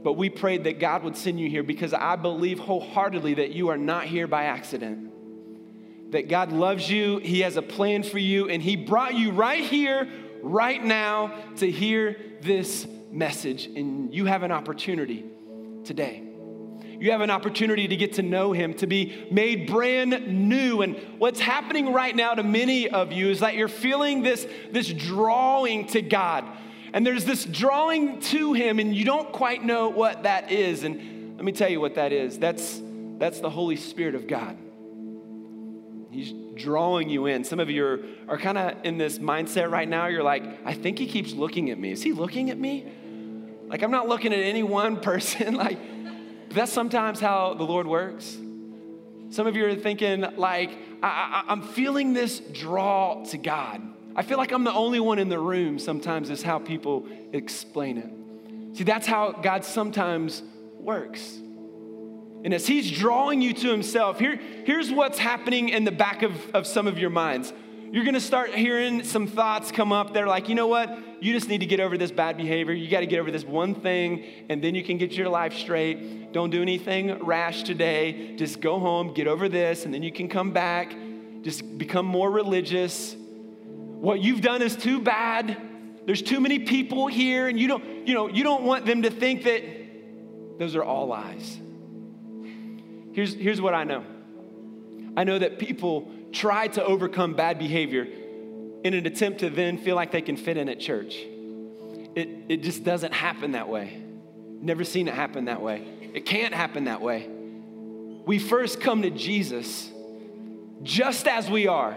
[0.04, 3.70] but we prayed that God would send you here because I believe wholeheartedly that you
[3.70, 5.12] are not here by accident
[6.12, 9.64] that God loves you, He has a plan for you, and He brought you right
[9.64, 10.10] here,
[10.42, 13.66] right now, to hear this message.
[13.66, 15.26] And you have an opportunity
[15.84, 16.24] today.
[17.02, 20.84] You have an opportunity to get to know Him, to be made brand new.
[20.84, 24.88] And what's happening right now to many of you is that you're feeling this, this
[24.88, 26.46] drawing to God.
[26.94, 30.84] And there's this drawing to Him, and you don't quite know what that is.
[30.84, 32.80] And let me tell you what that is that's,
[33.18, 34.56] that's the Holy Spirit of God.
[36.12, 37.44] He's drawing you in.
[37.46, 40.06] Some of you are, are kind of in this mindset right now.
[40.06, 41.92] You're like, I think he keeps looking at me.
[41.92, 42.92] Is he looking at me?
[43.72, 45.56] Like, I'm not looking at any one person.
[45.66, 45.80] like,
[46.50, 48.38] that's sometimes how the Lord works.
[49.30, 53.82] Some of you are thinking, like, I, I'm feeling this draw to God.
[54.14, 57.98] I feel like I'm the only one in the room, sometimes, is how people explain
[57.98, 58.78] it.
[58.78, 60.44] See, that's how God sometimes
[60.78, 61.40] works.
[62.44, 66.34] And as he's drawing you to himself, here, here's what's happening in the back of,
[66.54, 67.54] of some of your minds.
[67.92, 70.14] You're gonna start hearing some thoughts come up.
[70.14, 70.98] They're like, you know what?
[71.22, 72.74] You just need to get over this bad behavior.
[72.74, 76.32] You gotta get over this one thing, and then you can get your life straight.
[76.32, 78.38] Don't do anything rash today.
[78.38, 80.96] Just go home, get over this, and then you can come back.
[81.42, 83.14] Just become more religious.
[83.14, 85.58] What you've done is too bad.
[86.06, 89.10] There's too many people here, and you don't, you know, you don't want them to
[89.10, 89.64] think that
[90.60, 91.60] those are all lies.
[93.12, 94.06] Here's, here's what I know
[95.18, 98.08] I know that people try to overcome bad behavior
[98.84, 101.16] in an attempt to then feel like they can fit in at church.
[102.16, 104.02] It, it just doesn't happen that way.
[104.62, 105.88] Never seen it happen that way.
[106.14, 107.28] It can't happen that way.
[108.26, 109.90] We first come to Jesus
[110.84, 111.96] just as we are.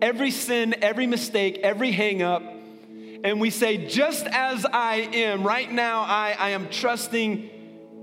[0.00, 2.42] Every sin, every mistake, every hang up,
[3.24, 7.50] and we say, just as I am, right now, I, I am trusting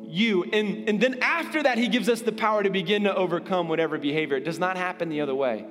[0.09, 0.43] you.
[0.43, 3.97] And, and then after that, he gives us the power to begin to overcome whatever
[3.97, 4.37] behavior.
[4.37, 5.65] It does not happen the other way.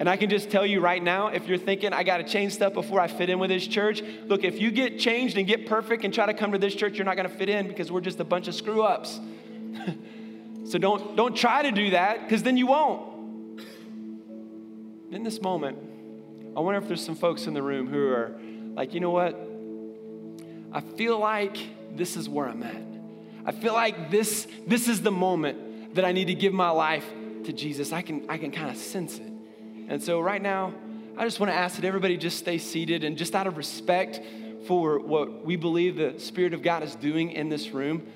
[0.00, 2.52] And I can just tell you right now, if you're thinking, I got to change
[2.52, 5.66] stuff before I fit in with this church, look, if you get changed and get
[5.66, 7.92] perfect and try to come to this church, you're not going to fit in because
[7.92, 9.20] we're just a bunch of screw ups.
[10.64, 13.60] so don't, don't try to do that because then you won't.
[15.12, 15.78] In this moment,
[16.56, 18.36] I wonder if there's some folks in the room who are
[18.74, 19.38] like, you know what?
[20.72, 21.56] I feel like
[21.94, 22.93] this is where I'm at.
[23.46, 27.06] I feel like this, this is the moment that I need to give my life
[27.44, 27.92] to Jesus.
[27.92, 29.30] I can, I can kind of sense it.
[29.88, 30.72] And so, right now,
[31.16, 34.20] I just want to ask that everybody just stay seated and just out of respect
[34.66, 38.06] for what we believe the Spirit of God is doing in this room,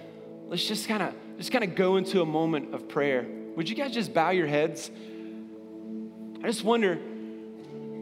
[0.46, 3.26] let's just kind of just kind of go into a moment of prayer.
[3.54, 4.90] Would you guys just bow your heads?
[6.42, 6.98] I just wonder.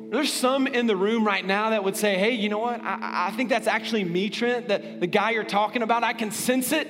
[0.08, 2.80] There's some in the room right now that would say, hey, you know what?
[2.80, 6.30] I, I think that's actually me, Trent, that the guy you're talking about, I can
[6.30, 6.88] sense it.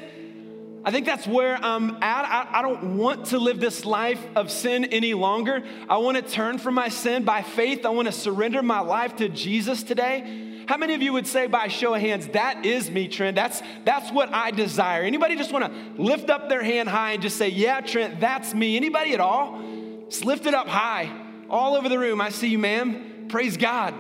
[0.87, 2.25] I think that's where I'm at.
[2.25, 5.65] I, I, don't want to live this life of sin any longer.
[5.89, 7.85] I want to turn from my sin by faith.
[7.85, 10.63] I want to surrender my life to Jesus today.
[10.69, 13.35] How many of you would say by show of hands, that is me, Trent?
[13.35, 15.03] That's, that's what I desire.
[15.03, 18.55] Anybody just want to lift up their hand high and just say, yeah, Trent, that's
[18.55, 18.77] me.
[18.77, 19.61] Anybody at all?
[20.09, 21.11] Just lift it up high.
[21.51, 22.21] All over the room.
[22.21, 23.27] I see you, ma'am.
[23.29, 23.93] Praise God.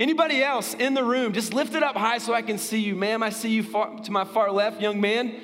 [0.00, 2.96] Anybody else in the room, just lift it up high so I can see you.
[2.96, 5.40] Ma'am, I see you far, to my far left, young man.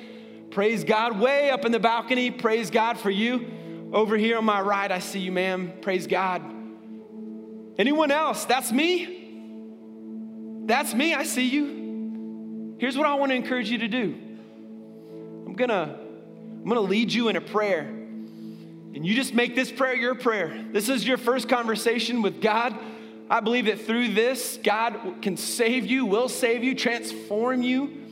[0.53, 1.19] Praise God.
[1.19, 2.29] Way up in the balcony.
[2.29, 3.89] Praise God for you.
[3.91, 5.73] Over here on my right, I see you, ma'am.
[5.81, 6.43] Praise God.
[7.79, 8.45] Anyone else?
[8.45, 10.61] That's me.
[10.65, 11.15] That's me.
[11.15, 12.75] I see you.
[12.77, 14.15] Here's what I want to encourage you to do.
[15.47, 15.99] I'm going to
[16.63, 17.81] I'm going to lead you in a prayer.
[17.81, 20.65] And you just make this prayer your prayer.
[20.71, 22.77] This is your first conversation with God.
[23.27, 28.02] I believe that through this, God can save you, will save you, transform you.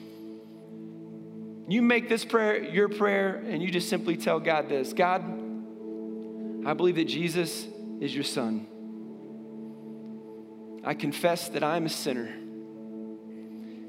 [1.72, 5.22] You make this prayer your prayer, and you just simply tell God this God,
[6.65, 7.65] I believe that Jesus
[8.01, 8.67] is your son.
[10.84, 12.28] I confess that I'm a sinner.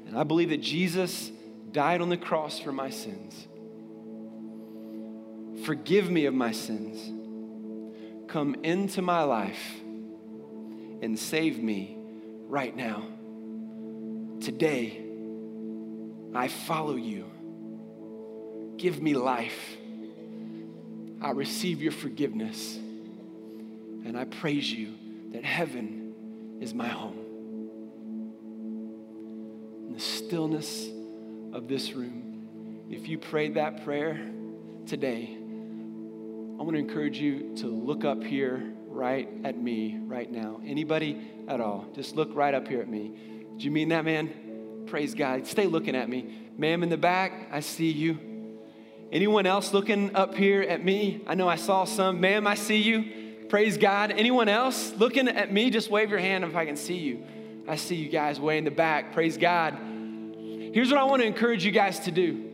[0.07, 1.29] And I believe that Jesus
[1.73, 3.49] died on the cross for my sins.
[5.65, 7.11] Forgive me of my sins.
[8.29, 9.81] Come into my life
[11.01, 11.97] and save me
[12.47, 13.03] right now.
[14.39, 15.03] Today,
[16.33, 17.25] I follow you.
[18.83, 19.77] Give me life.
[21.21, 22.75] I receive your forgiveness.
[22.75, 24.95] And I praise you
[25.31, 27.17] that heaven is my home.
[29.87, 30.85] In the stillness
[31.53, 34.19] of this room, if you prayed that prayer
[34.85, 40.59] today, I want to encourage you to look up here right at me right now.
[40.65, 43.13] Anybody at all, just look right up here at me.
[43.57, 44.83] Do you mean that, man?
[44.87, 45.47] Praise God.
[45.47, 46.49] Stay looking at me.
[46.57, 48.32] Ma'am in the back, I see you.
[49.11, 51.21] Anyone else looking up here at me?
[51.27, 52.19] I know I saw some.
[52.19, 53.47] Ma'am, I see you.
[53.49, 54.11] Praise God.
[54.11, 55.69] Anyone else looking at me?
[55.69, 57.23] Just wave your hand if I can see you.
[57.67, 59.13] I see you guys way in the back.
[59.13, 59.77] Praise God.
[60.73, 62.49] Here's what I want to encourage you guys to do.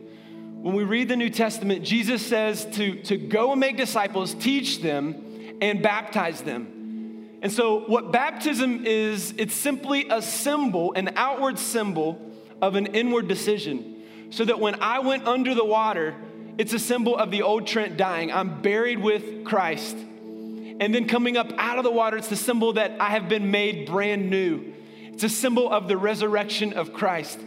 [0.60, 4.82] When we read the New Testament, Jesus says to, to go and make disciples, teach
[4.82, 7.30] them, and baptize them.
[7.40, 12.20] And so, what baptism is, it's simply a symbol, an outward symbol
[12.60, 14.02] of an inward decision.
[14.28, 16.14] So that when I went under the water,
[16.60, 18.30] it's a symbol of the old Trent dying.
[18.30, 19.96] I'm buried with Christ.
[19.96, 23.50] And then coming up out of the water, it's the symbol that I have been
[23.50, 24.74] made brand new.
[25.06, 27.40] It's a symbol of the resurrection of Christ.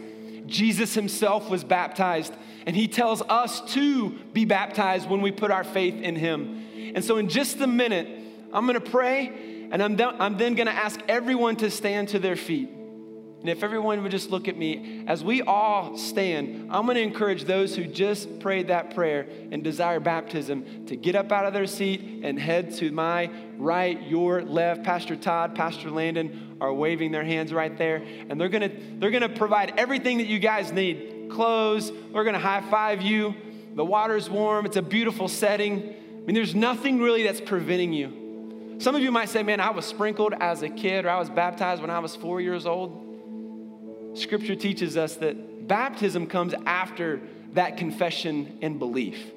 [0.46, 2.34] Jesus himself was baptized,
[2.66, 6.64] and he tells us to be baptized when we put our faith in him.
[6.96, 8.08] And so, in just a minute,
[8.52, 12.68] I'm gonna pray, and I'm, then, gonna ask everyone to stand to their feet.
[13.44, 17.02] And if everyone would just look at me, as we all stand, I'm going to
[17.02, 21.52] encourage those who just prayed that prayer and desire baptism to get up out of
[21.52, 24.82] their seat and head to my right, your left.
[24.82, 27.96] Pastor Todd, Pastor Landon are waving their hands right there.
[28.30, 31.92] And they're going to, they're going to provide everything that you guys need clothes.
[32.12, 33.34] We're going to high five you.
[33.74, 35.82] The water's warm, it's a beautiful setting.
[35.82, 38.78] I mean, there's nothing really that's preventing you.
[38.78, 41.28] Some of you might say, man, I was sprinkled as a kid or I was
[41.28, 43.03] baptized when I was four years old.
[44.14, 47.20] Scripture teaches us that baptism comes after
[47.54, 49.30] that confession and belief.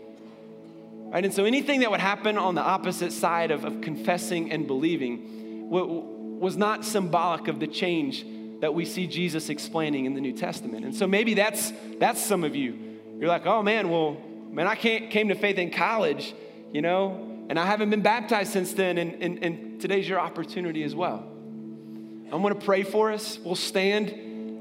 [1.10, 1.24] Right?
[1.24, 5.70] And so anything that would happen on the opposite side of, of confessing and believing
[5.70, 8.26] was not symbolic of the change
[8.60, 10.86] that we see Jesus explaining in the New Testament.
[10.86, 12.78] And so maybe that's that's some of you.
[13.20, 14.18] You're like, "Oh man, well,
[14.50, 16.34] man, I can't, came to faith in college,
[16.72, 20.84] you know, and I haven't been baptized since then, and, and, and today's your opportunity
[20.84, 21.24] as well."
[22.32, 23.40] I'm to pray for us.
[23.40, 24.10] We'll stand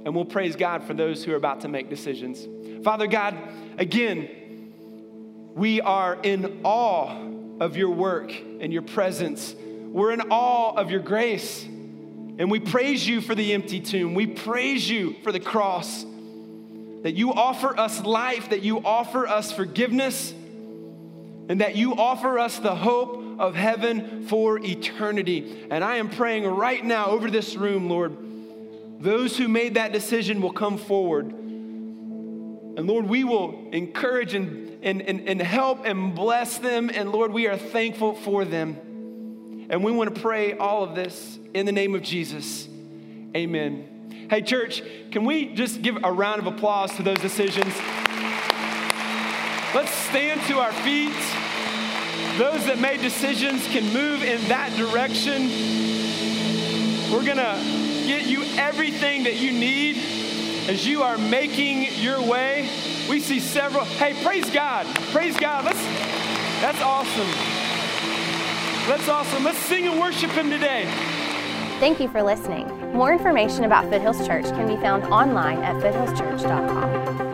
[0.07, 2.47] and we'll praise God for those who are about to make decisions.
[2.85, 3.37] Father God,
[3.77, 7.11] again, we are in awe
[7.59, 9.53] of your work and your presence.
[9.59, 11.65] We're in awe of your grace.
[11.65, 14.15] And we praise you for the empty tomb.
[14.15, 16.05] We praise you for the cross.
[17.03, 20.33] That you offer us life, that you offer us forgiveness,
[21.49, 25.67] and that you offer us the hope of heaven for eternity.
[25.69, 28.17] And I am praying right now over this room, Lord,
[29.01, 31.33] those who made that decision will come forward.
[32.77, 36.91] And Lord, we will encourage and, and, and, and help and bless them.
[36.93, 39.67] And Lord, we are thankful for them.
[39.71, 42.69] And we want to pray all of this in the name of Jesus.
[43.35, 44.27] Amen.
[44.31, 47.75] Hey, church, can we just give a round of applause to those decisions?
[49.75, 51.13] Let's stand to our feet.
[52.39, 55.49] Those that made decisions can move in that direction.
[57.11, 59.97] We're going to get you everything that you need
[60.69, 62.69] as you are making your way.
[63.09, 63.85] We see several.
[63.85, 64.87] Hey, praise God.
[65.13, 65.65] Praise God.
[65.65, 65.83] Let's
[66.61, 67.29] That's awesome.
[68.89, 69.45] That's awesome.
[69.45, 70.85] Let's sing and worship him today.
[71.81, 72.69] Thank you for listening.
[72.93, 77.26] More information about Foothills Church can be found online at foothillschurch.com.